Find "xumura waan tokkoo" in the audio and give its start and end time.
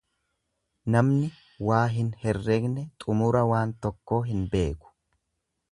3.05-4.23